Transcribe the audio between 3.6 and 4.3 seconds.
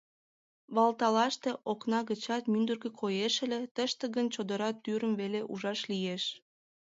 тыште гын